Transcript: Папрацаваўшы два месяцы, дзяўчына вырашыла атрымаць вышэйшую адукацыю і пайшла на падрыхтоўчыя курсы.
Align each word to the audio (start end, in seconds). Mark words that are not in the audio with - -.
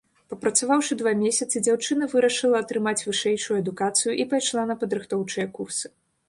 Папрацаваўшы 0.33 0.95
два 1.01 1.11
месяцы, 1.23 1.61
дзяўчына 1.67 2.07
вырашыла 2.13 2.57
атрымаць 2.65 2.95
вышэйшую 3.09 3.55
адукацыю 3.61 4.17
і 4.25 4.27
пайшла 4.33 4.63
на 4.73 4.79
падрыхтоўчыя 4.83 5.47
курсы. 5.61 5.87